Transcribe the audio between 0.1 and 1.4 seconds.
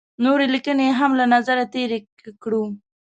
نورې لیکنې یې هم له